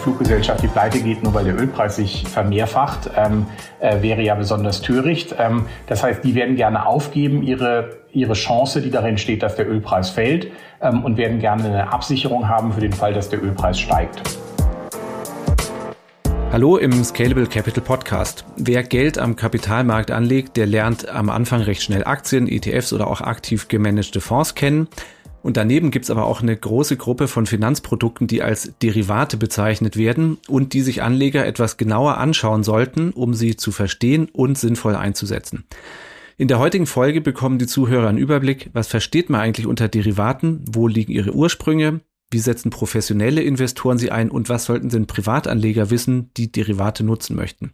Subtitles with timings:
[0.00, 3.46] Fluggesellschaft die pleite geht, nur weil der Ölpreis sich vermehrfacht, ähm,
[3.78, 5.34] äh, wäre ja besonders töricht.
[5.38, 9.68] Ähm, das heißt, die werden gerne aufgeben, ihre, ihre Chance, die darin steht, dass der
[9.68, 10.48] Ölpreis fällt,
[10.80, 14.22] ähm, und werden gerne eine Absicherung haben für den Fall, dass der Ölpreis steigt.
[16.52, 18.44] Hallo im Scalable Capital Podcast.
[18.56, 23.20] Wer Geld am Kapitalmarkt anlegt, der lernt am Anfang recht schnell Aktien, ETFs oder auch
[23.20, 24.88] aktiv gemanagte Fonds kennen.
[25.42, 30.38] Und daneben gibt's aber auch eine große Gruppe von Finanzprodukten, die als Derivate bezeichnet werden
[30.48, 35.64] und die sich Anleger etwas genauer anschauen sollten, um sie zu verstehen und sinnvoll einzusetzen.
[36.36, 40.64] In der heutigen Folge bekommen die Zuhörer einen Überblick, was versteht man eigentlich unter Derivaten,
[40.70, 45.90] wo liegen ihre Ursprünge, wie setzen professionelle Investoren sie ein und was sollten denn Privatanleger
[45.90, 47.72] wissen, die Derivate nutzen möchten.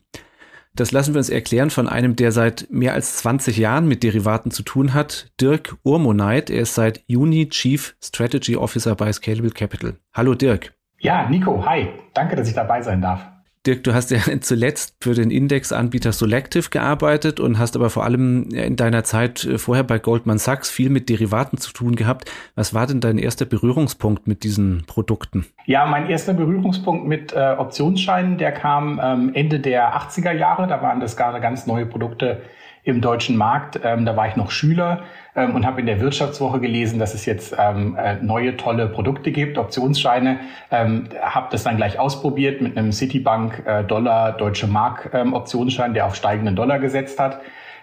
[0.76, 4.50] Das lassen wir uns erklären von einem, der seit mehr als 20 Jahren mit Derivaten
[4.50, 6.50] zu tun hat, Dirk Urmoneit.
[6.50, 9.94] Er ist seit Juni Chief Strategy Officer bei Scalable Capital.
[10.12, 10.74] Hallo Dirk.
[10.98, 11.88] Ja, Nico, hi.
[12.12, 13.26] Danke, dass ich dabei sein darf.
[13.66, 18.48] Dirk, du hast ja zuletzt für den Indexanbieter Selective gearbeitet und hast aber vor allem
[18.50, 22.30] in deiner Zeit äh, vorher bei Goldman Sachs viel mit Derivaten zu tun gehabt.
[22.54, 25.46] Was war denn dein erster Berührungspunkt mit diesen Produkten?
[25.66, 30.66] Ja, mein erster Berührungspunkt mit äh, Optionsscheinen, der kam ähm, Ende der 80er Jahre.
[30.68, 32.42] Da waren das gerade ganz neue Produkte
[32.86, 33.80] im deutschen Markt.
[33.82, 35.02] Ähm, da war ich noch Schüler
[35.34, 39.32] ähm, und habe in der Wirtschaftswoche gelesen, dass es jetzt ähm, äh, neue tolle Produkte
[39.32, 40.38] gibt, Optionsscheine.
[40.70, 45.94] Ähm, habe das dann gleich ausprobiert mit einem Citibank äh, Dollar Deutsche Mark ähm, Optionsschein,
[45.94, 47.40] der auf steigenden Dollar gesetzt hat.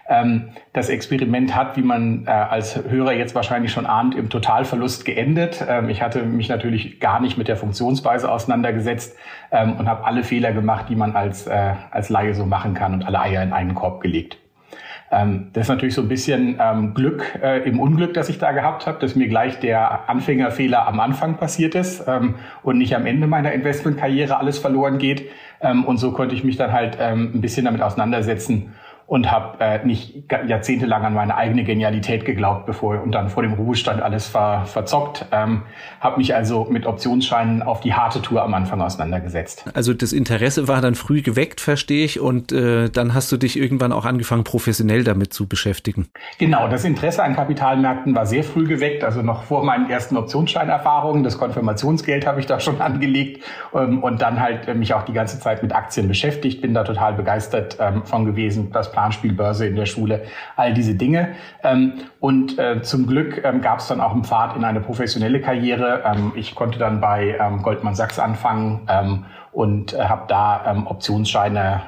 [0.08, 5.04] Ähm, das Experiment hat, wie man äh, als Hörer jetzt wahrscheinlich schon ahnt, im Totalverlust
[5.04, 5.62] geendet.
[5.68, 9.16] Ähm, ich hatte mich natürlich gar nicht mit der Funktionsweise auseinandergesetzt
[9.50, 12.94] ähm, und habe alle Fehler gemacht, die man als, äh, als Laie so machen kann
[12.94, 14.38] und alle Eier in einen Korb gelegt.
[15.10, 18.52] Ähm, das ist natürlich so ein bisschen ähm, Glück äh, im Unglück, das ich da
[18.52, 23.06] gehabt habe, dass mir gleich der Anfängerfehler am Anfang passiert ist ähm, und nicht am
[23.06, 25.30] Ende meiner Investmentkarriere alles verloren geht.
[25.60, 28.72] Ähm, und so konnte ich mich dann halt ähm, ein bisschen damit auseinandersetzen
[29.06, 33.52] und habe äh, nicht jahrzehntelang an meine eigene Genialität geglaubt, bevor und dann vor dem
[33.52, 35.26] Ruhestand alles ver, verzockt.
[35.30, 35.62] Ähm,
[36.00, 39.64] habe mich also mit Optionsscheinen auf die harte Tour am Anfang auseinandergesetzt.
[39.74, 43.58] Also das Interesse war dann früh geweckt, verstehe ich, und äh, dann hast du dich
[43.58, 46.08] irgendwann auch angefangen, professionell damit zu beschäftigen.
[46.38, 51.22] Genau, das Interesse an Kapitalmärkten war sehr früh geweckt, also noch vor meinen ersten Optionsscheinerfahrungen.
[51.22, 53.44] Das Konfirmationsgeld habe ich da schon angelegt
[53.74, 56.62] ähm, und dann halt äh, mich auch die ganze Zeit mit Aktien beschäftigt.
[56.62, 58.70] Bin da total begeistert ähm, von gewesen.
[58.72, 60.22] Das Planspielbörse in der Schule,
[60.56, 61.34] all diese Dinge.
[61.62, 65.40] Ähm, und äh, zum Glück ähm, gab es dann auch einen Pfad in eine professionelle
[65.40, 66.02] Karriere.
[66.06, 71.82] Ähm, ich konnte dann bei Goldman Sachs anfangen und äh, habe da Optionsscheine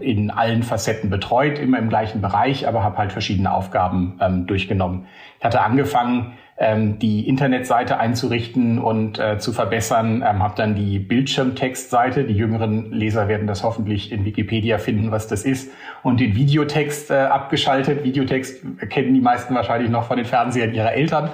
[0.00, 5.06] in allen Facetten betreut, immer im gleichen Bereich, aber habe halt verschiedene Aufgaben durchgenommen.
[5.38, 10.24] Ich hatte angefangen, ähm, die Internetseite einzurichten und äh, zu verbessern.
[10.26, 12.24] Ähm, habe dann die Bildschirmtextseite.
[12.24, 15.70] Die jüngeren Leser werden das hoffentlich in Wikipedia finden, was das ist.
[16.02, 18.02] Und den Videotext äh, abgeschaltet.
[18.02, 21.30] Videotext kennen die meisten wahrscheinlich noch von den Fernsehern ihrer Eltern.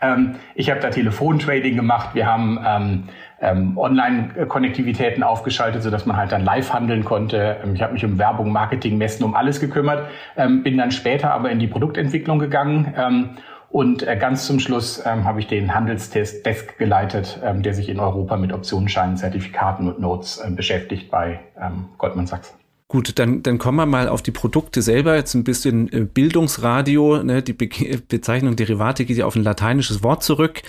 [0.00, 2.14] Ähm, ich habe da Telefontrading gemacht.
[2.14, 3.04] Wir haben ähm,
[3.40, 7.56] ähm, Online-Konnektivitäten aufgeschaltet, so dass man halt dann live handeln konnte.
[7.64, 10.08] Ähm, ich habe mich um Werbung, Marketing, Messen, um alles gekümmert.
[10.36, 13.30] Ähm, bin dann später aber in die Produktentwicklung gegangen ähm,
[13.70, 17.88] und äh, ganz zum Schluss ähm, habe ich den Handelstest Desk geleitet, ähm, der sich
[17.88, 22.54] in Europa mit Optionsscheinen, Zertifikaten und Notes äh, beschäftigt bei ähm, Goldman Sachs.
[22.88, 25.14] Gut, dann, dann kommen wir mal auf die Produkte selber.
[25.16, 27.22] Jetzt ein bisschen äh, Bildungsradio.
[27.22, 27.42] Ne?
[27.42, 27.68] Die Be
[28.08, 30.62] Bezeichnung Derivate geht ja auf ein lateinisches Wort zurück.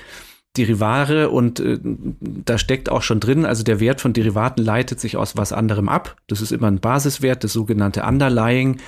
[0.58, 5.16] Derivare und äh, da steckt auch schon drin, also der Wert von Derivaten leitet sich
[5.16, 6.18] aus was anderem ab.
[6.28, 8.80] Das ist immer ein Basiswert, das sogenannte Underlying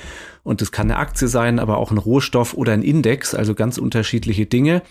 [0.44, 3.78] und das kann eine Aktie sein, aber auch ein Rohstoff oder ein Index, also ganz
[3.78, 4.82] unterschiedliche Dinge.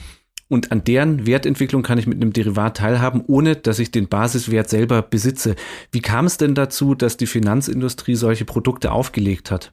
[0.49, 4.69] Und an deren Wertentwicklung kann ich mit einem Derivat teilhaben, ohne dass ich den Basiswert
[4.69, 5.55] selber besitze.
[5.93, 9.73] Wie kam es denn dazu, dass die Finanzindustrie solche Produkte aufgelegt hat?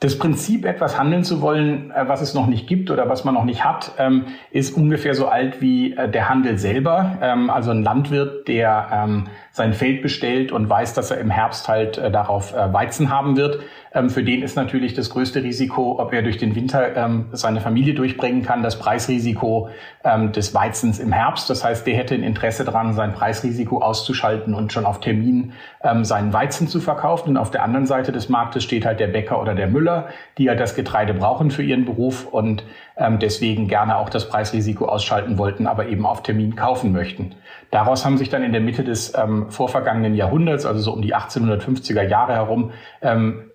[0.00, 3.34] Das Prinzip, etwas handeln zu wollen, äh, was es noch nicht gibt oder was man
[3.34, 7.18] noch nicht hat, ähm, ist ungefähr so alt wie äh, der Handel selber.
[7.20, 9.26] Ähm, also ein Landwirt, der ähm,
[9.58, 13.60] sein Feld bestellt und weiß, dass er im Herbst halt äh, darauf Weizen haben wird,
[13.94, 17.60] ähm, für den ist natürlich das größte Risiko, ob er durch den Winter ähm, seine
[17.60, 19.70] Familie durchbringen kann, das Preisrisiko
[20.04, 21.48] ähm, des Weizens im Herbst.
[21.48, 25.52] Das heißt, der hätte ein Interesse daran, sein Preisrisiko auszuschalten und schon auf Termin
[25.82, 27.30] ähm, seinen Weizen zu verkaufen.
[27.30, 30.48] Und auf der anderen Seite des Marktes steht halt der Bäcker oder der Müller, die
[30.48, 32.64] halt das Getreide brauchen für ihren Beruf und
[32.98, 37.34] ähm, deswegen gerne auch das Preisrisiko ausschalten wollten, aber eben auf Termin kaufen möchten.
[37.70, 41.14] Daraus haben sich dann in der Mitte des ähm, vorvergangenen Jahrhunderts, also so um die
[41.14, 42.72] 1850er Jahre herum,
[43.02, 43.50] ähm,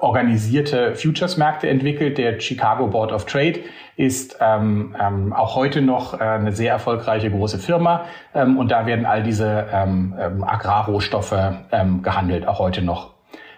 [0.00, 2.18] organisierte Futures-Märkte entwickelt.
[2.18, 3.60] Der Chicago Board of Trade
[3.96, 8.04] ist ähm, ähm, auch heute noch äh, eine sehr erfolgreiche große Firma
[8.34, 11.36] ähm, und da werden all diese ähm, ähm, Agrarrohstoffe
[11.72, 13.14] ähm, gehandelt, auch heute noch.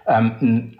[0.06, 0.80] Ähm, ein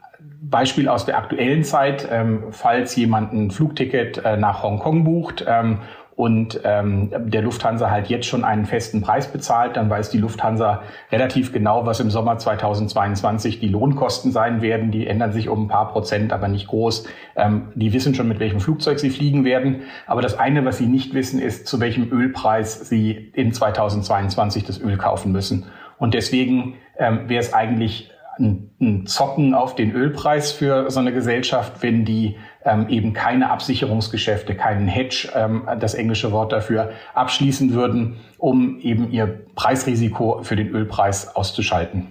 [0.50, 5.79] Beispiel aus der aktuellen Zeit, ähm, falls jemand ein Flugticket äh, nach Hongkong bucht ähm,
[6.17, 10.82] und ähm, der Lufthansa halt jetzt schon einen festen Preis bezahlt, dann weiß die Lufthansa
[11.11, 14.91] relativ genau, was im Sommer 2022 die Lohnkosten sein werden.
[14.91, 17.06] Die ändern sich um ein paar Prozent, aber nicht groß.
[17.37, 19.82] Ähm, die wissen schon, mit welchem Flugzeug sie fliegen werden.
[20.06, 24.81] Aber das eine, was sie nicht wissen, ist, zu welchem Ölpreis sie in 2022 das
[24.81, 25.67] Öl kaufen müssen.
[25.97, 28.09] Und deswegen ähm, wäre es eigentlich
[28.40, 33.50] ein, ein Zocken auf den Ölpreis für so eine Gesellschaft, wenn die ähm, eben keine
[33.50, 40.56] Absicherungsgeschäfte, keinen Hedge, ähm, das englische Wort dafür, abschließen würden, um eben ihr Preisrisiko für
[40.56, 42.08] den Ölpreis auszuschalten.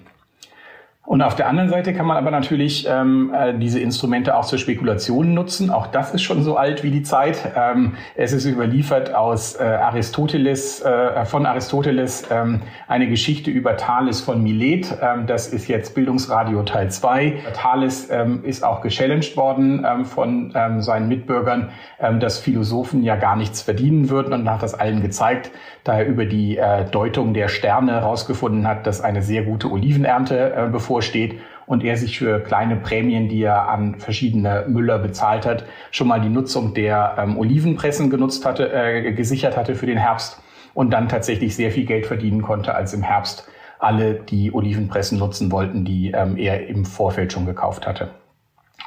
[1.09, 4.59] Und auf der anderen Seite kann man aber natürlich ähm, äh, diese Instrumente auch zur
[4.59, 5.71] Spekulation nutzen.
[5.71, 7.51] Auch das ist schon so alt wie die Zeit.
[7.55, 14.21] Ähm, es ist überliefert aus äh, Aristoteles, äh, von Aristoteles ähm, eine Geschichte über Thales
[14.21, 14.95] von Milet.
[15.01, 17.39] Ähm, das ist jetzt Bildungsradio Teil 2.
[17.55, 23.15] Thales ähm, ist auch gechallenged worden ähm, von ähm, seinen Mitbürgern, ähm, dass Philosophen ja
[23.15, 25.49] gar nichts verdienen würden und hat das allen gezeigt,
[25.83, 30.53] da er über die äh, Deutung der Sterne herausgefunden hat, dass eine sehr gute Olivenernte
[30.53, 30.67] äh,
[30.99, 36.07] bevorsteht und er sich für kleine Prämien, die er an verschiedene Müller bezahlt hat, schon
[36.07, 40.41] mal die Nutzung der ähm, Olivenpressen genutzt hatte, äh, gesichert hatte für den Herbst
[40.73, 43.47] und dann tatsächlich sehr viel Geld verdienen konnte, als im Herbst
[43.79, 48.09] alle die Olivenpressen nutzen wollten, die ähm, er im Vorfeld schon gekauft hatte.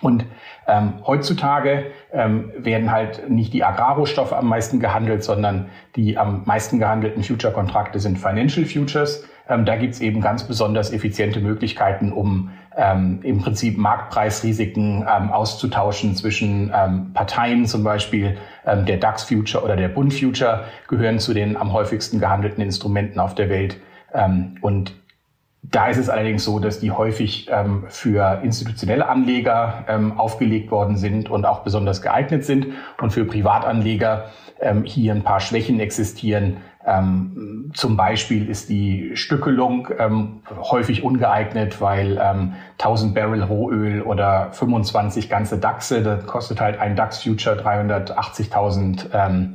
[0.03, 0.27] Und
[0.67, 6.79] ähm, heutzutage ähm, werden halt nicht die Agrarrohstoffe am meisten gehandelt, sondern die am meisten
[6.79, 9.25] gehandelten Future-Kontrakte sind Financial Futures.
[9.53, 16.17] Ähm, da gibt's eben ganz besonders effiziente Möglichkeiten, um ähm, im Prinzip Marktpreisrisiken ähm, auszutauschen
[16.17, 21.35] zwischen ähm, Parteien, zum Beispiel ähm, der DAX Future oder der Bund Future gehören zu
[21.35, 23.77] den am häufigsten gehandelten Instrumenten auf der Welt.
[24.15, 24.95] Ähm, und
[25.63, 30.97] da ist es allerdings so, dass die häufig ähm, für institutionelle Anleger ähm, aufgelegt worden
[30.97, 32.69] sind und auch besonders geeignet sind
[33.01, 36.59] und für Privatanleger ähm, hier ein paar Schwächen existieren.
[36.87, 44.51] Ähm, zum Beispiel ist die Stückelung ähm, häufig ungeeignet, weil ähm, 1000 Barrel Rohöl oder
[44.53, 49.55] 25 ganze DAXe, das kostet halt ein DAX-Future 380.000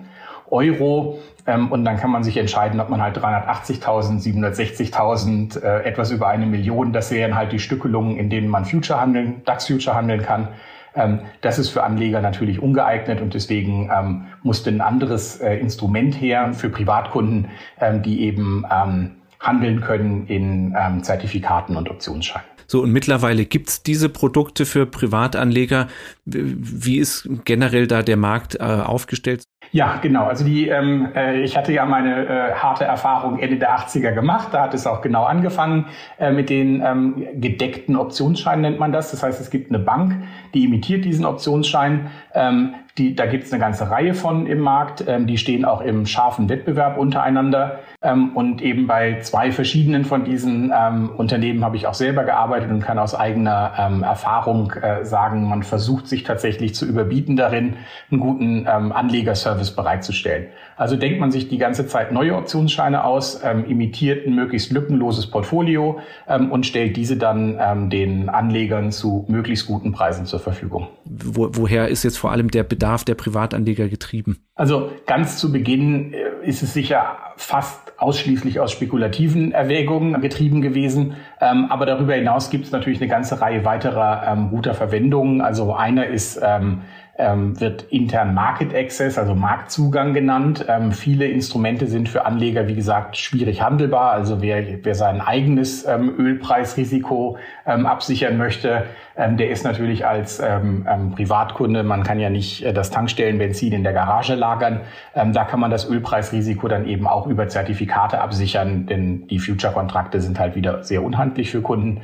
[0.49, 1.19] Euro.
[1.47, 6.27] Ähm, und dann kann man sich entscheiden, ob man halt 380.000, 760.000, äh, etwas über
[6.27, 10.49] eine Million, das wären halt die Stückelungen, in denen man Future handeln, DAX-Future handeln kann.
[10.97, 16.19] Ähm, das ist für Anleger natürlich ungeeignet und deswegen ähm, musste ein anderes äh, Instrument
[16.19, 17.49] her für Privatkunden,
[17.79, 22.47] ähm, die eben ähm, handeln können in ähm, Zertifikaten und Optionsscheinen.
[22.69, 25.87] So, und mittlerweile gibt's diese Produkte für Privatanleger.
[26.25, 29.43] Wie ist generell da der Markt äh, aufgestellt?
[29.71, 30.25] Ja, genau.
[30.25, 34.49] Also die, ähm, äh, ich hatte ja meine äh, harte Erfahrung Ende der 80er gemacht.
[34.51, 35.85] Da hat es auch genau angefangen
[36.19, 39.11] äh, mit den ähm, gedeckten Optionsscheinen nennt man das.
[39.11, 40.15] Das heißt, es gibt eine Bank,
[40.53, 42.11] die imitiert diesen Optionsschein.
[42.33, 45.03] Ähm, die, da gibt es eine ganze Reihe von im Markt.
[45.07, 47.79] Ähm, die stehen auch im scharfen Wettbewerb untereinander.
[48.01, 52.71] Ähm, und eben bei zwei verschiedenen von diesen ähm, Unternehmen habe ich auch selber gearbeitet
[52.71, 57.75] und kann aus eigener ähm, Erfahrung äh, sagen, man versucht sich tatsächlich zu überbieten darin,
[58.11, 60.47] einen guten ähm, Anlegerservice bereitzustellen.
[60.75, 65.27] Also denkt man sich die ganze Zeit neue Optionsscheine aus, ähm, imitiert ein möglichst lückenloses
[65.27, 70.87] Portfolio und stellt diese dann den Anlegern zu möglichst guten Preisen zur Verfügung.
[71.05, 72.87] Wo, woher ist jetzt vor allem der Bedarf?
[72.87, 74.37] Bedarf der Privatanleger getrieben?
[74.55, 81.15] Also ganz zu Beginn äh, ist es sicher fast ausschließlich aus spekulativen Erwägungen getrieben gewesen.
[81.41, 85.41] Ähm, aber darüber hinaus gibt es natürlich eine ganze Reihe weiterer ähm, guter Verwendungen.
[85.41, 86.81] Also einer ist ähm,
[87.17, 90.65] ähm, wird intern Market Access, also Marktzugang genannt.
[90.67, 94.11] Ähm, viele Instrumente sind für Anleger, wie gesagt, schwierig handelbar.
[94.11, 98.83] Also wer, wer sein eigenes ähm, Ölpreisrisiko ähm, absichern möchte,
[99.15, 103.83] ähm, der ist natürlich als ähm, Privatkunde, man kann ja nicht äh, das Tankstellenbenzin in
[103.83, 104.81] der Garage lagern.
[105.13, 110.39] da kann man das Ölpreisrisiko dann eben auch über Zertifikate absichern, denn die Future-Kontrakte sind
[110.39, 112.01] halt wieder sehr unhandlich für Kunden.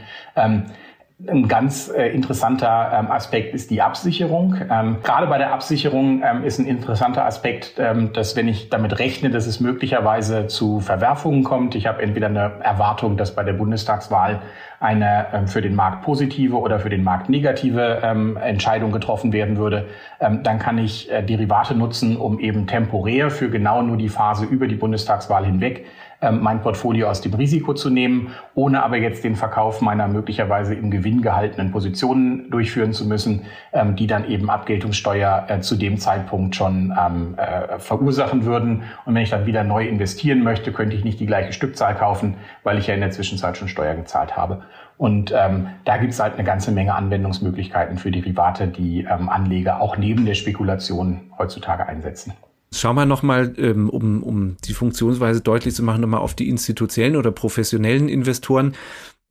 [1.26, 4.58] Ein ganz äh, interessanter ähm, Aspekt ist die Absicherung.
[4.70, 9.00] Ähm, gerade bei der Absicherung ähm, ist ein interessanter Aspekt, ähm, dass wenn ich damit
[9.00, 13.54] rechne, dass es möglicherweise zu Verwerfungen kommt, ich habe entweder eine Erwartung, dass bei der
[13.54, 14.42] Bundestagswahl
[14.80, 19.58] eine ähm, für den Markt positive oder für den Markt negative ähm, Entscheidung getroffen werden
[19.58, 19.86] würde,
[20.20, 24.68] dann kann ich äh, Derivate nutzen, um eben temporär für genau nur die Phase über
[24.68, 25.86] die Bundestagswahl hinweg
[26.32, 30.92] mein Portfolio aus dem Risiko zu nehmen, ohne aber jetzt den Verkauf meiner möglicherweise im
[30.92, 36.56] Gewinn gehaltenen Positionen durchführen zu müssen, ähm, die dann eben Abgeltungssteuer äh, zu dem Zeitpunkt
[36.56, 38.84] schon ähm, äh, verursachen würden.
[39.06, 42.36] Und wenn ich dann wieder neu investieren möchte, könnte ich nicht die gleiche Stückzahl kaufen,
[42.64, 44.64] weil ich ja in der Zwischenzeit schon Steuer gezahlt habe.
[44.98, 49.82] Und ähm, da gibt es halt eine ganze Menge Anwendungsmöglichkeiten für Derivate, die ähm, Anleger
[49.82, 52.34] auch neben der Spekulation heutzutage einsetzen.
[52.74, 57.16] Schauen wir nochmal, ähm, um, um die Funktionsweise deutlich zu machen, nochmal auf die institutionellen
[57.16, 58.74] oder professionellen Investoren.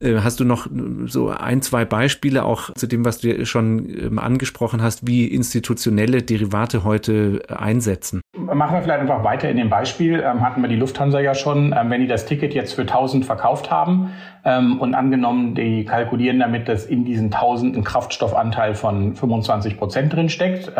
[0.03, 0.67] Äh, hast du noch
[1.07, 6.23] so ein, zwei Beispiele auch zu dem, was du schon ähm, angesprochen hast, wie institutionelle
[6.23, 8.21] Derivate heute äh, einsetzen?
[8.37, 10.23] Machen wir vielleicht einfach weiter in dem Beispiel.
[10.25, 11.71] Ähm, hatten wir die Lufthansa ja schon.
[11.73, 14.11] Wenn die das Ticket jetzt für 1000 verkauft haben
[14.45, 20.29] und angenommen, die kalkulieren damit, dass in diesen 1000 ein Kraftstoffanteil von 25 Prozent drin
[20.29, 20.73] steckt,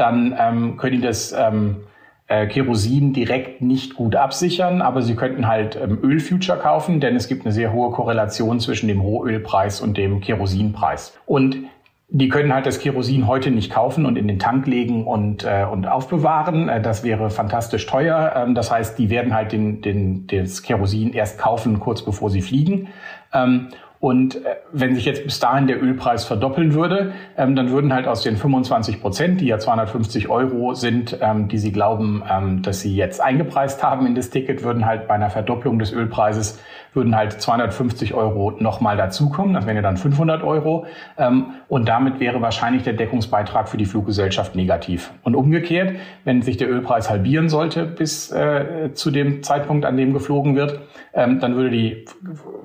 [0.00, 1.34] dann können die das
[2.28, 7.26] äh, Kerosin direkt nicht gut absichern, aber Sie könnten halt ähm, Ölfuture kaufen, denn es
[7.26, 11.18] gibt eine sehr hohe Korrelation zwischen dem Rohölpreis und dem Kerosinpreis.
[11.24, 11.56] Und
[12.10, 15.64] die können halt das Kerosin heute nicht kaufen und in den Tank legen und, äh,
[15.70, 16.68] und aufbewahren.
[16.68, 18.34] Äh, das wäre fantastisch teuer.
[18.36, 22.42] Ähm, das heißt, die werden halt den, den, das Kerosin erst kaufen, kurz bevor sie
[22.42, 22.88] fliegen.
[23.32, 23.68] Ähm,
[24.00, 28.06] und äh, wenn sich jetzt bis dahin der Ölpreis verdoppeln würde, ähm, dann würden halt
[28.06, 32.80] aus den 25 Prozent, die ja 250 Euro sind, ähm, die Sie glauben, ähm, dass
[32.80, 36.60] Sie jetzt eingepreist haben in das Ticket, würden halt bei einer Verdopplung des Ölpreises
[36.94, 39.54] würden halt 250 Euro nochmal dazukommen.
[39.54, 40.86] Das wären ja dann 500 Euro.
[41.16, 45.12] Ähm, und damit wäre wahrscheinlich der Deckungsbeitrag für die Fluggesellschaft negativ.
[45.22, 50.12] Und umgekehrt, wenn sich der Ölpreis halbieren sollte bis äh, zu dem Zeitpunkt, an dem
[50.12, 50.80] geflogen wird,
[51.14, 52.04] ähm, dann würde die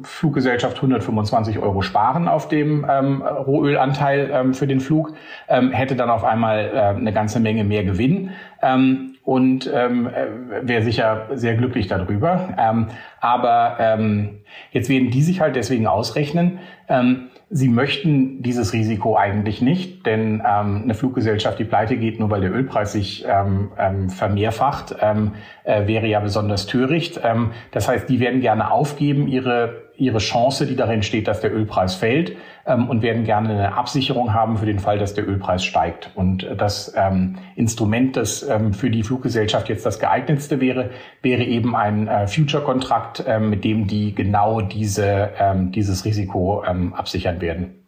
[0.04, 5.14] Fluggesellschaft 125 Euro sparen auf dem ähm, Rohölanteil für den Flug,
[5.48, 8.32] hätte dann auf einmal äh, eine ganze Menge mehr Gewinn.
[8.62, 12.50] Ähm, und ähm, äh, wäre sicher sehr glücklich darüber.
[12.58, 12.88] Ähm,
[13.22, 16.60] aber ähm, jetzt werden die sich halt deswegen ausrechnen.
[16.90, 22.32] Ähm, sie möchten dieses Risiko eigentlich nicht, denn ähm, eine Fluggesellschaft, die pleite geht, nur
[22.32, 25.32] weil der Ölpreis sich ähm, ähm, vermehrfacht, ähm,
[25.64, 27.22] äh, wäre ja besonders töricht.
[27.24, 31.54] Ähm, das heißt, die werden gerne aufgeben, ihre ihre Chance, die darin steht, dass der
[31.54, 32.36] Ölpreis fällt
[32.66, 36.12] ähm, und werden gerne eine Absicherung haben für den Fall, dass der Ölpreis steigt.
[36.16, 40.90] Und das ähm, Instrument, das ähm, für die Fluggesellschaft jetzt das geeignetste wäre,
[41.22, 46.94] wäre eben ein äh, Future-Kontrakt, ähm, mit dem die genau diese, ähm, dieses Risiko ähm,
[46.94, 47.83] absichern werden.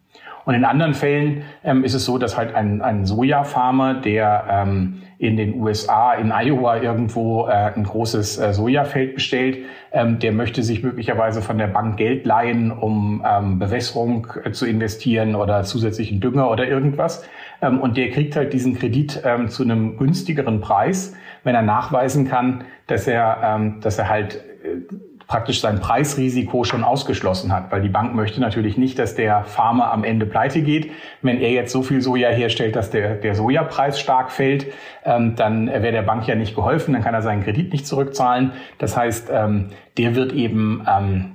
[0.46, 5.02] Und in anderen Fällen ähm, ist es so, dass halt ein, ein Sojafarmer, der ähm,
[5.18, 9.58] in den USA, in Iowa irgendwo äh, ein großes äh, Sojafeld bestellt,
[9.90, 14.66] ähm, der möchte sich möglicherweise von der Bank Geld leihen, um ähm, Bewässerung äh, zu
[14.66, 17.24] investieren oder zusätzlichen Dünger oder irgendwas.
[17.60, 22.28] Ähm, und der kriegt halt diesen Kredit ähm, zu einem günstigeren Preis, wenn er nachweisen
[22.28, 24.94] kann, dass er, ähm, dass er halt äh,
[25.26, 29.92] praktisch sein Preisrisiko schon ausgeschlossen hat, weil die Bank möchte natürlich nicht, dass der Farmer
[29.92, 30.92] am Ende pleite geht.
[31.20, 34.66] Wenn er jetzt so viel Soja herstellt, dass der, der Sojapreis stark fällt,
[35.04, 38.52] ähm, dann wäre der Bank ja nicht geholfen, dann kann er seinen Kredit nicht zurückzahlen.
[38.78, 41.32] Das heißt, ähm, der wird eben ähm,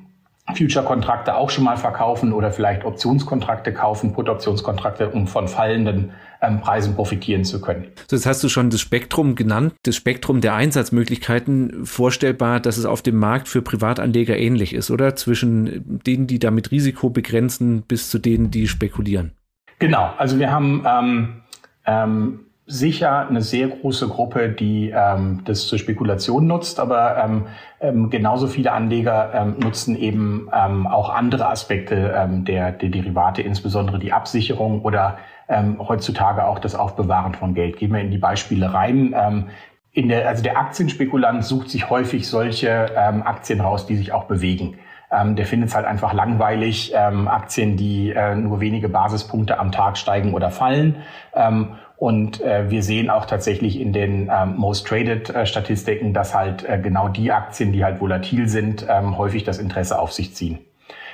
[0.56, 6.96] Future-Kontrakte auch schon mal verkaufen oder vielleicht Optionskontrakte kaufen, Put-Optionskontrakte, um von fallenden ähm, Preisen
[6.96, 7.88] profitieren zu können.
[8.10, 11.86] So, jetzt hast du schon das Spektrum genannt, das Spektrum der Einsatzmöglichkeiten.
[11.86, 15.16] Vorstellbar, dass es auf dem Markt für Privatanleger ähnlich ist, oder?
[15.16, 19.32] Zwischen denen, die damit Risiko begrenzen, bis zu denen, die spekulieren.
[19.80, 21.42] Genau, also wir haben ähm,
[21.86, 27.48] ähm, sicher eine sehr große Gruppe, die ähm, das zur Spekulation nutzt, aber ähm,
[27.80, 33.42] ähm, genauso viele Anleger ähm, nutzen eben ähm, auch andere Aspekte ähm, der, der Derivate,
[33.42, 35.18] insbesondere die Absicherung oder
[35.52, 37.78] ähm, heutzutage auch das Aufbewahren von Geld.
[37.78, 39.14] Gehen wir in die Beispiele rein.
[39.16, 39.50] Ähm,
[39.92, 44.24] in der, also der Aktienspekulant sucht sich häufig solche ähm, Aktien raus, die sich auch
[44.24, 44.80] bewegen.
[45.12, 49.74] Ähm, der findet es halt einfach langweilig, ähm, Aktien, die äh, nur wenige Basispunkte am
[49.74, 50.98] Tag steigen oder fallen.
[51.36, 56.34] Ähm, und äh, wir sehen auch tatsächlich in den ähm, Most Traded äh, Statistiken, dass
[56.34, 60.34] halt äh, genau die Aktien, die halt volatil sind, ähm, häufig das Interesse auf sich
[60.34, 60.60] ziehen.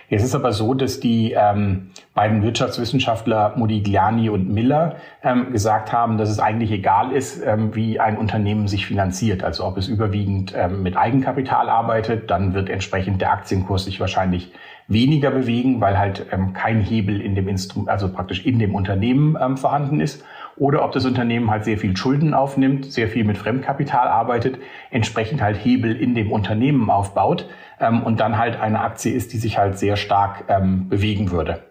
[0.09, 6.17] Jetzt ist aber so, dass die ähm, beiden Wirtschaftswissenschaftler Modigliani und Miller ähm, gesagt haben,
[6.17, 9.43] dass es eigentlich egal ist, ähm, wie ein Unternehmen sich finanziert.
[9.43, 14.53] Also ob es überwiegend ähm, mit Eigenkapital arbeitet, dann wird entsprechend der Aktienkurs sich wahrscheinlich
[14.87, 19.37] weniger bewegen, weil halt ähm, kein Hebel in dem Instrument, also praktisch in dem Unternehmen
[19.41, 20.23] ähm, vorhanden ist
[20.57, 24.59] oder ob das Unternehmen halt sehr viel Schulden aufnimmt, sehr viel mit Fremdkapital arbeitet,
[24.91, 27.47] entsprechend halt Hebel in dem Unternehmen aufbaut
[27.79, 31.63] ähm, und dann halt eine Aktie ist, die sich halt sehr stark ähm, bewegen würde.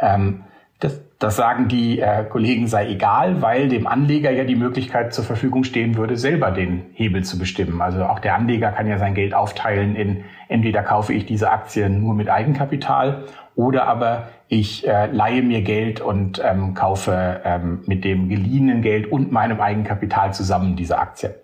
[0.00, 0.44] Ähm,
[0.82, 5.22] Das, das sagen die äh, Kollegen sei egal, weil dem Anleger ja die Möglichkeit zur
[5.22, 7.80] Verfügung stehen würde, selber den Hebel zu bestimmen.
[7.80, 12.00] Also auch der Anleger kann ja sein Geld aufteilen in entweder kaufe ich diese Aktien
[12.00, 18.04] nur mit Eigenkapital oder aber ich äh, leihe mir Geld und ähm, kaufe ähm, mit
[18.04, 21.36] dem geliehenen Geld und meinem Eigenkapital zusammen diese Aktie.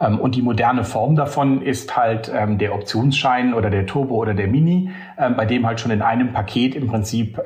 [0.00, 4.34] Ähm, und die moderne Form davon ist halt ähm, der Optionsschein oder der Turbo oder
[4.34, 7.40] der Mini, ähm, bei dem halt schon in einem Paket im Prinzip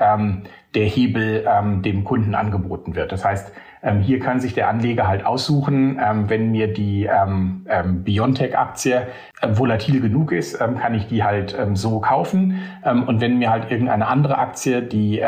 [0.76, 1.44] der Hebel
[1.82, 3.10] dem Kunden angeboten wird.
[3.10, 3.52] Das heißt,
[3.86, 9.06] ähm, hier kann sich der Anleger halt aussuchen, ähm, wenn mir die ähm, ähm Biontech-Aktie
[9.40, 12.58] äh, volatil genug ist, ähm, kann ich die halt ähm, so kaufen.
[13.06, 15.22] und wenn mir halt irgendeine andere Aktie, die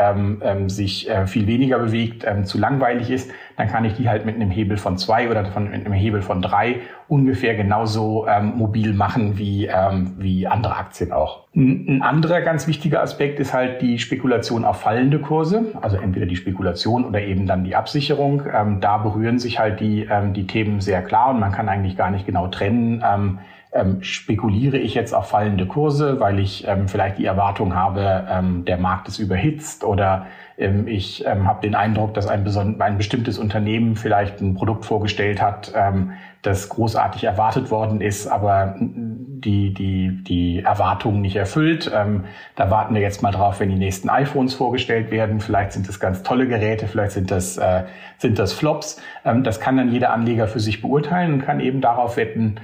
[0.67, 4.51] sich äh, viel weniger bewegt, zu langweilig ist, dann kann ich die halt mit einem
[4.51, 6.77] Hebel von zwei oder von, mit einem Hebel von drei
[7.09, 11.43] ungefähr genauso ähm, mobil machen wie, ähm, wie andere Aktien auch.
[11.53, 16.37] Ein anderer ganz wichtiger Aspekt ist halt die Spekulation auf fallende Kurse, also entweder die
[16.37, 18.43] Spekulation oder eben dann die Absicherung.
[18.49, 21.97] Ähm, da berühren sich halt die, ähm, die Themen sehr klar und man kann eigentlich
[21.97, 23.03] gar nicht genau trennen.
[23.05, 23.39] Ähm,
[23.71, 28.63] ähm, spekuliere ich jetzt auf fallende Kurse, weil ich ähm, vielleicht die Erwartung habe, ähm,
[28.65, 30.27] der Markt ist überhitzt oder
[30.59, 32.45] ähm, ich ähm, habe den Eindruck, dass ein,
[32.81, 36.11] ein, bestimmtes Unternehmen vielleicht ein Produkt vorgestellt hat, ähm,
[36.41, 41.91] das großartig erwartet worden ist, aber die, die, die Erwartungen nicht erfüllt.
[41.93, 42.25] Ähm,
[42.55, 45.41] da warten wir jetzt mal drauf, wenn die nächsten iPhones vorgestellt werden.
[45.41, 47.83] Vielleicht sind das ganz tolle Geräte, vielleicht sind das, äh,
[48.17, 49.01] sind das Flops.
[49.25, 52.55] Ähm, das kann dann jeder Anleger für sich beurteilen und kann eben darauf wetten,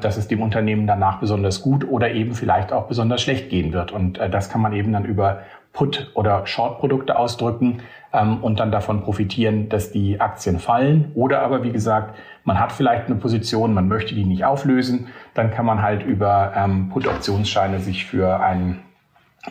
[0.00, 3.92] dass es dem Unternehmen danach besonders gut oder eben vielleicht auch besonders schlecht gehen wird.
[3.92, 5.42] Und äh, das kann man eben dann über
[5.76, 11.12] Put- oder Short-Produkte ausdrücken ähm, und dann davon profitieren, dass die Aktien fallen.
[11.14, 15.50] Oder aber, wie gesagt, man hat vielleicht eine Position, man möchte die nicht auflösen, dann
[15.50, 18.80] kann man halt über ähm, Put-Optionsscheine sich für einen,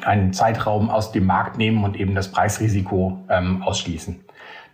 [0.04, 4.20] einen Zeitraum aus dem Markt nehmen und eben das Preisrisiko ähm, ausschließen.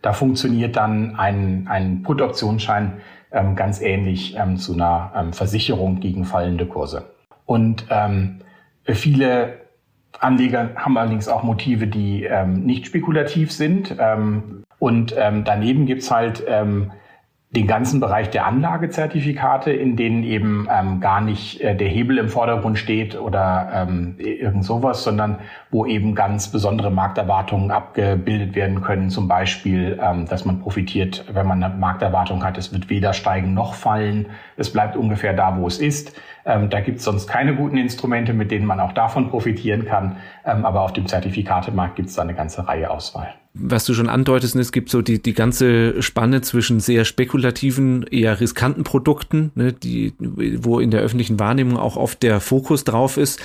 [0.02, 3.02] Da funktioniert dann ein, ein Put-Optionsschein
[3.34, 7.12] ähm, ganz ähnlich ähm, zu einer ähm, Versicherung gegen fallende Kurse.
[7.46, 8.40] Und ähm,
[8.86, 9.61] viele
[10.22, 13.96] Anleger haben allerdings auch Motive, die ähm, nicht spekulativ sind.
[14.00, 16.92] Ähm, und ähm, daneben gibt's halt ähm,
[17.52, 22.30] den ganzen Bereich der Anlagezertifikate, in denen eben ähm, gar nicht äh, der Hebel im
[22.30, 29.10] Vordergrund steht oder ähm, irgend sowas, sondern wo eben ganz besondere Markterwartungen abgebildet werden können.
[29.10, 33.54] Zum Beispiel, ähm, dass man profitiert, wenn man eine Markterwartung hat, es wird weder steigen
[33.54, 34.28] noch fallen,
[34.62, 36.14] es bleibt ungefähr da, wo es ist.
[36.46, 40.18] Ähm, da gibt es sonst keine guten Instrumente, mit denen man auch davon profitieren kann.
[40.46, 44.10] Ähm, aber auf dem Zertifikatemarkt gibt es da eine ganze Reihe Auswahl was du schon
[44.10, 49.74] andeutest, es gibt so die, die ganze Spanne zwischen sehr spekulativen, eher riskanten Produkten, ne,
[49.74, 53.42] die, wo in der öffentlichen Wahrnehmung auch oft der Fokus drauf ist,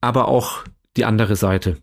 [0.00, 0.64] aber auch
[0.96, 1.78] die andere Seite.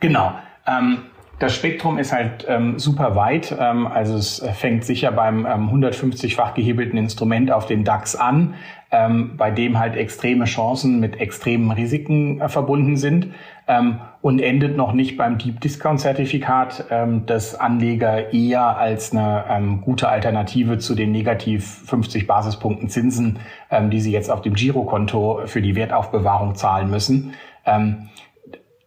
[0.00, 0.34] Genau.
[0.66, 0.98] Ähm,
[1.38, 3.54] das Spektrum ist halt ähm, super weit.
[3.58, 8.54] Ähm, also es fängt sicher beim ähm, 150-fach gehebelten Instrument auf den DAX an,
[8.90, 13.34] ähm, bei dem halt extreme Chancen mit extremen Risiken äh, verbunden sind
[13.68, 19.80] ähm, und endet noch nicht beim Deep Discount Zertifikat, ähm, das Anleger eher als eine
[19.82, 23.38] gute Alternative zu den negativ 50 Basispunkten Zinsen,
[23.90, 27.34] die sie jetzt auf dem Girokonto für die Wertaufbewahrung zahlen müssen,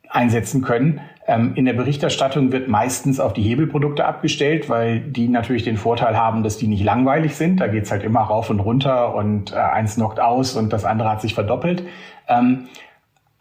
[0.10, 1.02] einsetzen können.
[1.30, 6.18] Ähm, in der Berichterstattung wird meistens auf die Hebelprodukte abgestellt, weil die natürlich den Vorteil
[6.18, 7.60] haben, dass die nicht langweilig sind.
[7.60, 11.08] Da geht's halt immer rauf und runter und äh, eins knockt aus und das andere
[11.08, 11.84] hat sich verdoppelt.
[12.28, 12.68] Ähm,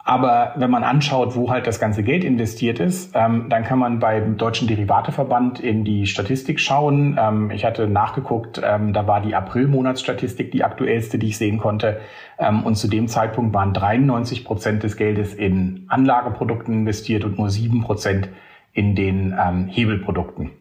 [0.09, 3.99] aber wenn man anschaut, wo halt das ganze Geld investiert ist, ähm, dann kann man
[3.99, 7.19] beim Deutschen Derivateverband in die Statistik schauen.
[7.21, 12.01] Ähm, ich hatte nachgeguckt, ähm, da war die April-Monatsstatistik die aktuellste, die ich sehen konnte.
[12.39, 17.51] Ähm, und zu dem Zeitpunkt waren 93 Prozent des Geldes in Anlageprodukten investiert und nur
[17.51, 18.31] sieben Prozent
[18.73, 20.53] in den ähm, Hebelprodukten.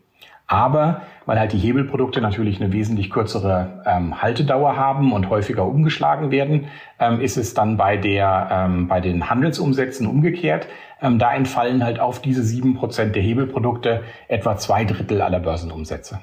[0.47, 6.31] Aber weil halt die Hebelprodukte natürlich eine wesentlich kürzere ähm, Haltedauer haben und häufiger umgeschlagen
[6.31, 6.67] werden,
[6.99, 10.67] ähm, ist es dann bei der ähm, bei den Handelsumsätzen umgekehrt.
[11.01, 16.21] Ähm, da entfallen halt auf diese sieben Prozent der Hebelprodukte etwa zwei Drittel aller Börsenumsätze.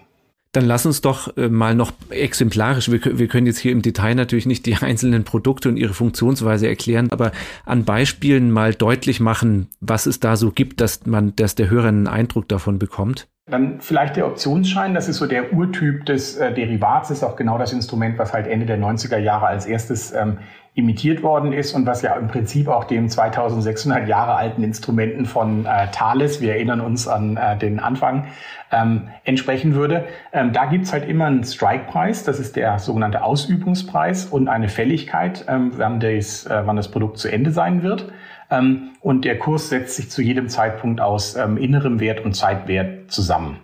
[0.52, 4.14] Dann lass uns doch äh, mal noch exemplarisch, wir, wir, können jetzt hier im Detail
[4.14, 7.32] natürlich nicht die einzelnen Produkte und ihre Funktionsweise erklären, aber
[7.66, 11.88] an Beispielen mal deutlich machen, was es da so gibt, dass man, dass der Hörer
[11.88, 13.26] einen Eindruck davon bekommt.
[13.46, 17.58] Dann vielleicht der Optionsschein, das ist so der Urtyp des äh, Derivats, ist auch genau
[17.58, 20.38] das Instrument, was halt Ende der 90er Jahre als erstes ähm,
[20.72, 25.66] imitiert worden ist und was ja im Prinzip auch dem 2600 Jahre alten Instrumenten von
[25.66, 28.28] äh, Thales, wir erinnern uns an äh, den Anfang,
[28.72, 30.06] ähm, entsprechen würde.
[30.32, 35.44] Ähm, da gibt's halt immer einen Strike-Preis, das ist der sogenannte Ausübungspreis und eine Fälligkeit,
[35.48, 38.10] ähm, wann, das, äh, wann das Produkt zu Ende sein wird.
[38.50, 43.10] Ähm, und der Kurs setzt sich zu jedem Zeitpunkt aus ähm, innerem Wert und Zeitwert
[43.10, 43.58] zusammen.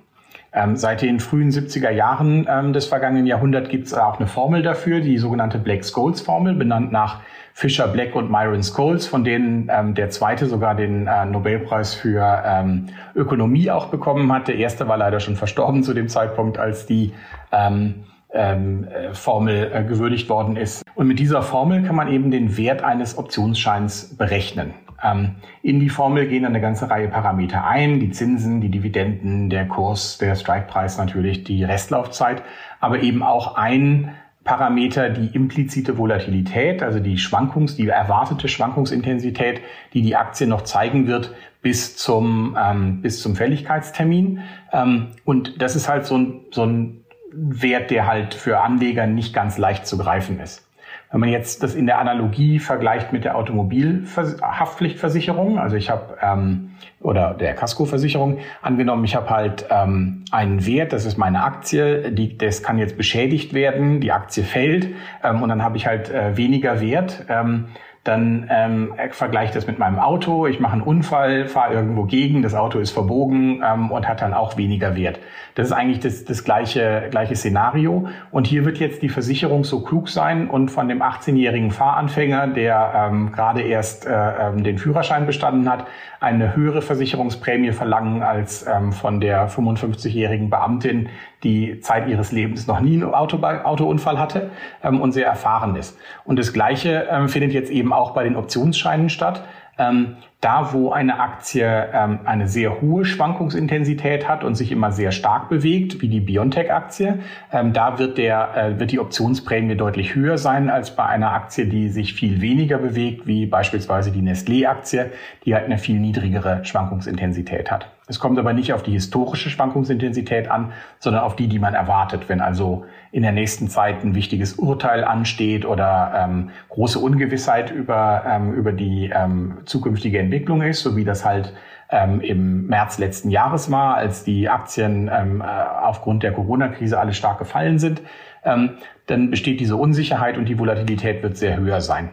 [0.53, 4.63] Ähm, seit den frühen 70er Jahren ähm, des vergangenen Jahrhunderts gibt es auch eine Formel
[4.63, 7.21] dafür, die sogenannte Black-Scholes-Formel, benannt nach
[7.53, 12.43] Fisher Black und Myron Scholes, von denen ähm, der zweite sogar den äh, Nobelpreis für
[12.45, 14.49] ähm, Ökonomie auch bekommen hat.
[14.49, 17.13] Der erste war leider schon verstorben zu dem Zeitpunkt, als die
[17.53, 20.83] ähm, ähm, äh, Formel äh, gewürdigt worden ist.
[20.95, 24.75] Und mit dieser Formel kann man eben den Wert eines Optionsscheins berechnen.
[25.03, 29.67] Ähm, in die Formel gehen eine ganze Reihe Parameter ein, die Zinsen, die Dividenden, der
[29.67, 32.43] Kurs, der Strikepreis natürlich, die Restlaufzeit,
[32.81, 34.15] aber eben auch ein
[34.45, 39.61] Parameter die implizite Volatilität, also die Schwankungs, die erwartete Schwankungsintensität,
[39.93, 44.41] die die Aktie noch zeigen wird bis zum, ähm, bis zum Fälligkeitstermin.
[44.73, 47.00] Ähm, und das ist halt so ein, so ein
[47.33, 50.67] Wert, der halt für Anleger nicht ganz leicht zu greifen ist.
[51.13, 56.71] Wenn man jetzt das in der Analogie vergleicht mit der Automobilhaftpflichtversicherung, also ich habe ähm,
[57.01, 62.39] oder der Casco-Versicherung angenommen, ich habe halt ähm, einen Wert, das ist meine Aktie, die,
[62.39, 64.91] das kann jetzt beschädigt werden, die Aktie fällt
[65.25, 67.25] ähm, und dann habe ich halt äh, weniger Wert.
[67.29, 67.71] Ähm,
[68.05, 70.47] dann ähm, vergleiche das mit meinem Auto.
[70.47, 74.33] Ich mache einen Unfall, fahre irgendwo gegen, das Auto ist verbogen ähm, und hat dann
[74.33, 75.21] auch weniger Wert.
[75.55, 78.09] Das ist eigentlich das, das gleiche, gleiche Szenario.
[78.31, 82.93] Und hier wird jetzt die Versicherung so klug sein und von dem 18-jährigen Fahranfänger, der
[82.95, 85.87] ähm, gerade erst äh, ähm, den Führerschein bestanden hat,
[86.21, 91.09] eine höhere Versicherungsprämie verlangen als ähm, von der 55-jährigen Beamtin,
[91.43, 94.51] die Zeit ihres Lebens noch nie einen Auto Autounfall hatte
[94.85, 95.99] ähm, und sehr erfahren ist.
[96.25, 99.43] Und das Gleiche ähm, findet jetzt eben auch bei den Optionsscheinen statt.
[99.79, 105.13] Ähm, da, wo eine Aktie ähm, eine sehr hohe Schwankungsintensität hat und sich immer sehr
[105.13, 107.19] stark bewegt, wie die Biontech-Aktie,
[107.53, 111.67] ähm, da wird, der, äh, wird die Optionsprämie deutlich höher sein als bei einer Aktie,
[111.67, 115.11] die sich viel weniger bewegt, wie beispielsweise die Nestlé-Aktie,
[115.45, 117.91] die halt eine viel niedrigere Schwankungsintensität hat.
[118.11, 122.29] Es kommt aber nicht auf die historische Schwankungsintensität an, sondern auf die, die man erwartet.
[122.29, 128.25] Wenn also in der nächsten Zeit ein wichtiges Urteil ansteht oder ähm, große Ungewissheit über,
[128.27, 131.53] ähm, über die ähm, zukünftige Entwicklung ist, so wie das halt
[131.91, 137.13] ähm, im März letzten Jahres war, als die Aktien ähm, äh, aufgrund der Corona-Krise alle
[137.13, 138.01] stark gefallen sind,
[138.45, 138.71] ähm,
[139.07, 142.11] dann besteht diese Unsicherheit und die Volatilität wird sehr höher sein.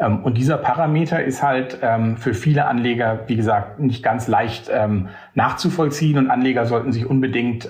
[0.00, 4.68] Ähm, und dieser Parameter ist halt ähm, für viele Anleger, wie gesagt, nicht ganz leicht
[4.72, 7.68] ähm, nachzuvollziehen und Anleger sollten sich unbedingt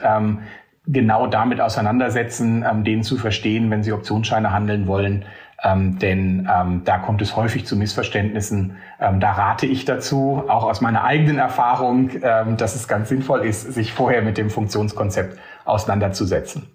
[0.87, 5.25] genau damit auseinandersetzen, den zu verstehen, wenn sie Optionsscheine handeln wollen.
[5.63, 8.77] Ähm, denn ähm, da kommt es häufig zu Missverständnissen.
[8.99, 13.41] Ähm, da rate ich dazu, auch aus meiner eigenen Erfahrung, ähm, dass es ganz sinnvoll
[13.41, 16.67] ist, sich vorher mit dem Funktionskonzept auseinanderzusetzen.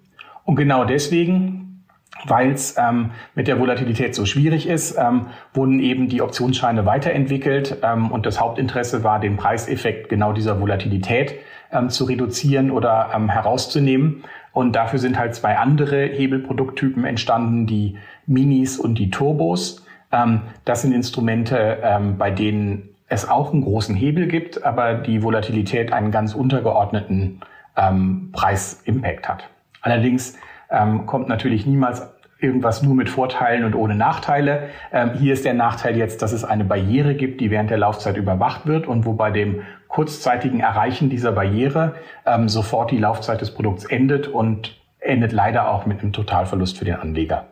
[0.44, 1.84] Und genau deswegen,
[2.26, 7.78] weil es ähm, mit der Volatilität so schwierig ist, ähm, wurden eben die Optionsscheine weiterentwickelt
[8.10, 11.34] und das Hauptinteresse war, den Preiseffekt genau dieser Volatilität
[11.88, 14.22] zu reduzieren oder herauszunehmen.
[14.52, 19.84] Und dafür sind halt zwei andere Hebelprodukttypen entstanden, die Minis und die Turbos.
[20.12, 25.22] Ähm, das sind Instrumente, ähm, bei denen es auch einen großen Hebel gibt, aber die
[25.22, 27.40] Volatilität einen ganz untergeordneten
[27.76, 29.48] ähm, Preisimpact hat.
[29.80, 30.36] Allerdings
[30.70, 32.02] ähm, kommt natürlich niemals
[32.38, 34.68] irgendwas nur mit Vorteilen und ohne Nachteile.
[34.92, 38.16] Ähm, hier ist der Nachteil jetzt, dass es eine Barriere gibt, die während der Laufzeit
[38.16, 41.94] überwacht wird und wo bei dem kurzzeitigen Erreichen dieser Barriere
[42.26, 46.84] ähm, sofort die Laufzeit des Produkts endet und endet leider auch mit einem Totalverlust für
[46.84, 47.46] den Anleger.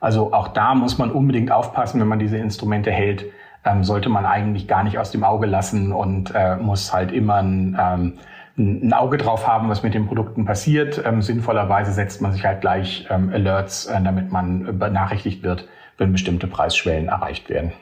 [0.00, 3.26] Also auch da muss man unbedingt aufpassen, wenn man diese Instrumente hält,
[3.64, 7.36] ähm, sollte man eigentlich gar nicht aus dem Auge lassen und äh, muss halt immer
[7.36, 8.18] ein, ähm,
[8.56, 11.02] ein Auge drauf haben, was mit den Produkten passiert.
[11.04, 16.12] Ähm, sinnvollerweise setzt man sich halt gleich ähm, Alerts, äh, damit man benachrichtigt wird, wenn
[16.12, 17.72] bestimmte Preisschwellen erreicht werden.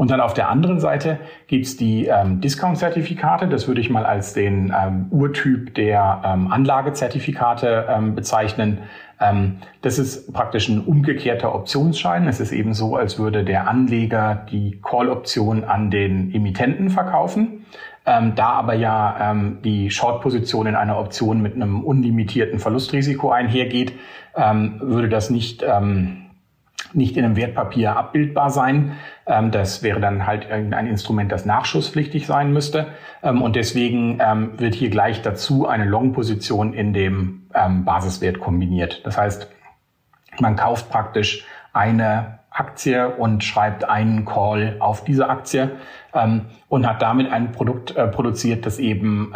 [0.00, 3.48] Und dann auf der anderen Seite gibt's die ähm, Discount-Zertifikate.
[3.48, 8.78] Das würde ich mal als den ähm, Urtyp der ähm, Anlagezertifikate ähm, bezeichnen.
[9.20, 12.26] Ähm, das ist praktisch ein umgekehrter Optionsschein.
[12.28, 17.66] Es ist eben so, als würde der Anleger die Call-Option an den Emittenten verkaufen.
[18.06, 23.92] Ähm, da aber ja ähm, die Short-Position in einer Option mit einem unlimitierten Verlustrisiko einhergeht,
[24.32, 25.64] würde das nicht
[26.92, 28.92] nicht in einem Wertpapier abbildbar sein.
[29.26, 32.88] Ähm, das wäre dann halt irgendein Instrument, das nachschusspflichtig sein müsste.
[33.22, 37.36] Ähm, und deswegen ähm, wird hier gleich dazu eine Long-Position in dem
[37.84, 39.04] Basiswert kombiniert.
[39.04, 39.50] Das heißt,
[40.38, 45.72] man kauft praktisch eine Aktie und schreibt einen Call auf diese Aktie
[46.68, 49.32] und hat damit ein Produkt äh, produziert, das eben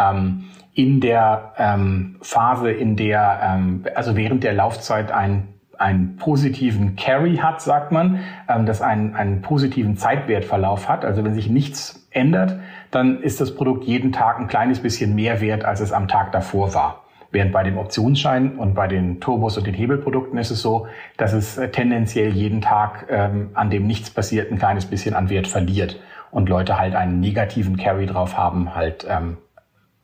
[0.75, 3.59] in der Phase, in der,
[3.97, 9.43] also während der Laufzeit ein einen positiven Carry hat, sagt man, ähm, das einen, einen
[9.43, 11.05] positiven Zeitwertverlauf hat.
[11.05, 12.59] Also wenn sich nichts ändert,
[12.91, 16.33] dann ist das Produkt jeden Tag ein kleines bisschen mehr wert, als es am Tag
[16.33, 17.05] davor war.
[17.31, 21.33] Während bei dem Optionsschein und bei den Turbos und den Hebelprodukten ist es so, dass
[21.33, 25.49] es äh, tendenziell jeden Tag, ähm, an dem nichts passiert, ein kleines bisschen an Wert
[25.49, 29.39] verliert und Leute halt einen negativen Carry drauf haben, halt ähm,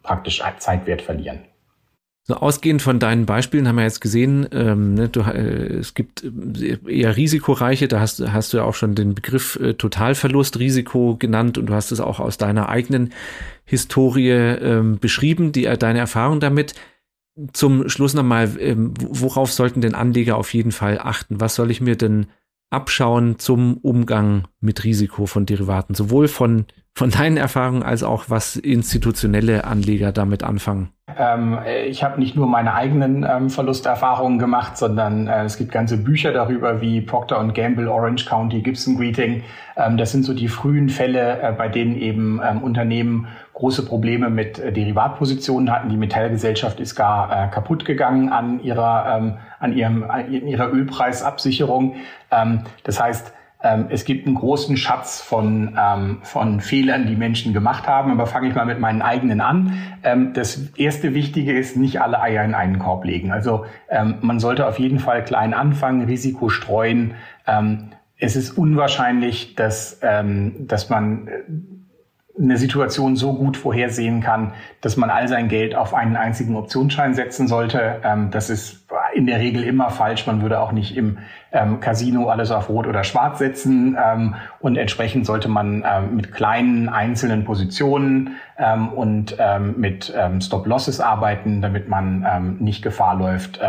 [0.03, 1.41] praktisch Zeitwert verlieren.
[2.31, 6.23] So ausgehend von deinen Beispielen haben wir jetzt gesehen, ähm, ne, du, äh, es gibt
[6.23, 11.59] äh, eher risikoreiche, da hast, hast du ja auch schon den Begriff äh, Totalverlustrisiko genannt
[11.59, 13.13] und du hast es auch aus deiner eigenen
[13.65, 16.75] Historie ähm, beschrieben, die, äh, deine Erfahrung damit
[17.53, 21.41] zum Schluss nochmal, ähm, worauf sollten denn Anleger auf jeden Fall achten?
[21.41, 22.27] Was soll ich mir denn
[22.71, 25.95] abschauen zum Umgang mit Risiko von Derivaten?
[25.95, 30.91] Sowohl von, von deinen Erfahrungen als auch was institutionelle Anleger damit anfangen.
[31.19, 35.97] Ähm, ich habe nicht nur meine eigenen ähm, Verlusterfahrungen gemacht, sondern äh, es gibt ganze
[35.97, 39.43] Bücher darüber wie Procter Gamble, Orange County, Gibson Greeting.
[39.77, 43.27] Ähm, das sind so die frühen Fälle, äh, bei denen eben ähm, Unternehmen
[43.61, 45.91] große Probleme mit äh, Derivatpositionen hatten.
[45.91, 51.97] Die Metallgesellschaft ist gar äh, kaputt gegangen an ihrer, ähm, an ihrem, an ihrer Ölpreisabsicherung.
[52.31, 57.53] Ähm, das heißt, ähm, es gibt einen großen Schatz von, ähm, von Fehlern, die Menschen
[57.53, 58.11] gemacht haben.
[58.11, 59.75] Aber fange ich mal mit meinen eigenen an.
[60.05, 63.31] Ähm, das erste Wichtige ist, nicht alle Eier in einen Korb legen.
[63.31, 67.13] Also ähm, man sollte auf jeden Fall klein anfangen, Risiko streuen.
[67.47, 71.43] Ähm, es ist unwahrscheinlich, dass, ähm, dass man äh,
[72.39, 77.15] eine Situation so gut vorhersehen kann, dass man all sein Geld auf einen einzigen Optionsschein
[77.15, 78.01] setzen sollte.
[78.05, 80.27] Ähm, das ist in der Regel immer falsch.
[80.27, 81.19] Man würde auch nicht im
[81.53, 83.97] ähm, Casino alles auf Rot oder Schwarz setzen.
[84.03, 88.37] Ähm, und entsprechend sollte man mit kleinen einzelnen Positionen
[88.95, 89.37] und
[89.77, 93.61] mit Stop-Losses arbeiten, damit man nicht Gefahr läuft,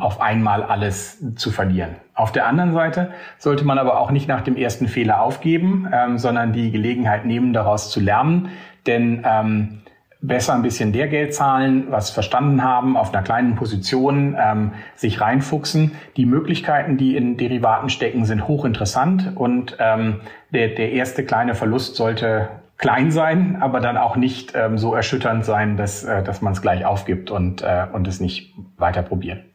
[0.00, 1.96] auf einmal alles zu verlieren.
[2.22, 6.18] Auf der anderen Seite sollte man aber auch nicht nach dem ersten Fehler aufgeben, ähm,
[6.18, 8.50] sondern die Gelegenheit nehmen, daraus zu lernen.
[8.86, 9.80] Denn ähm,
[10.20, 15.96] besser ein bisschen Lehrgeld zahlen, was verstanden haben, auf einer kleinen Position ähm, sich reinfuchsen.
[16.16, 21.96] Die Möglichkeiten, die in Derivaten stecken, sind hochinteressant und ähm, der, der erste kleine Verlust
[21.96, 26.52] sollte klein sein, aber dann auch nicht ähm, so erschütternd sein, dass, äh, dass man
[26.52, 29.51] es gleich aufgibt und, äh, und es nicht weiter probieren.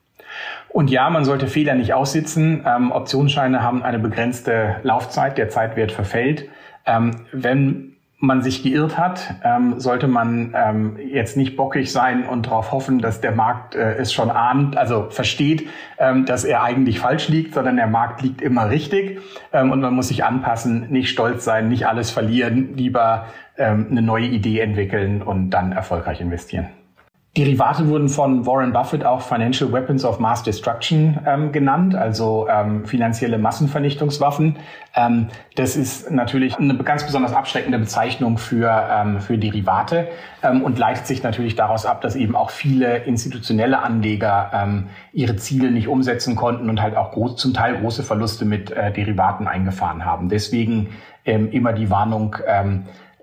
[0.70, 2.64] Und ja, man sollte Fehler nicht aussitzen.
[2.66, 6.50] Ähm, Optionsscheine haben eine begrenzte Laufzeit, der Zeitwert verfällt.
[6.86, 12.48] Ähm, wenn man sich geirrt hat, ähm, sollte man ähm, jetzt nicht bockig sein und
[12.48, 17.00] darauf hoffen, dass der Markt äh, es schon ahnt, also versteht, ähm, dass er eigentlich
[17.00, 19.20] falsch liegt, sondern der Markt liegt immer richtig
[19.54, 24.02] ähm, und man muss sich anpassen, nicht stolz sein, nicht alles verlieren, lieber ähm, eine
[24.02, 26.70] neue Idee entwickeln und dann erfolgreich investieren.
[27.38, 32.84] Derivate wurden von Warren Buffett auch Financial Weapons of Mass Destruction ähm, genannt, also ähm,
[32.86, 34.56] finanzielle Massenvernichtungswaffen.
[34.96, 40.08] Ähm, das ist natürlich eine ganz besonders abschreckende Bezeichnung für, ähm, für Derivate
[40.42, 45.36] ähm, und leitet sich natürlich daraus ab, dass eben auch viele institutionelle Anleger ähm, ihre
[45.36, 49.48] Ziele nicht umsetzen konnten und halt auch groß, zum Teil große Verluste mit äh, Derivaten
[49.48, 50.30] eingefahren haben.
[50.30, 50.90] Deswegen
[51.26, 52.38] immer die Warnung,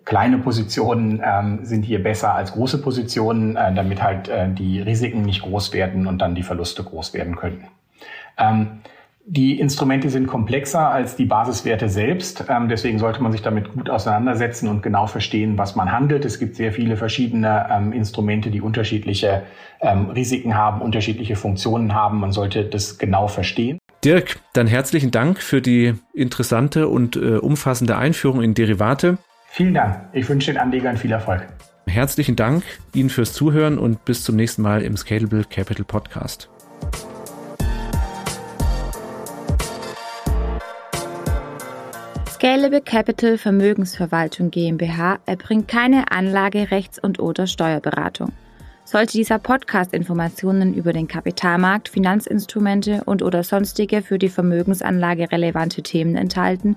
[0.05, 5.23] kleine Positionen ähm, sind hier besser als große Positionen, äh, damit halt äh, die Risiken
[5.23, 7.69] nicht groß werden und dann die Verluste groß werden könnten.
[8.39, 8.81] Ähm,
[9.27, 12.45] die Instrumente sind komplexer als die Basiswerte selbst.
[12.51, 16.27] Ähm, deswegen sollte man sich damit gut auseinandersetzen und genau verstehen, was man handelt.
[16.27, 19.45] Es gibt sehr viele verschiedene ähm, Instrumente, die unterschiedliche
[19.81, 22.21] ähm, Risiken haben, unterschiedliche Funktionen haben.
[22.21, 23.79] Man sollte das genau verstehen.
[24.05, 29.17] Dirk, dann herzlichen Dank für die interessante und äh, umfassende Einführung in Derivate.
[29.57, 30.09] Vielen Dank.
[30.13, 31.47] Ich wünsche den Anlegern viel Erfolg.
[31.87, 36.49] Herzlichen Dank Ihnen fürs Zuhören und bis zum nächsten Mal im Scalable Capital Podcast.
[42.29, 48.33] Scalable Capital Vermögensverwaltung GmbH erbringt keine Anlage-, Rechts- und oder Steuerberatung.
[48.85, 55.85] Sollte dieser Podcast Informationen über den Kapitalmarkt, Finanzinstrumente und oder sonstige für die Vermögensanlage relevante
[55.85, 56.77] Themen enthalten,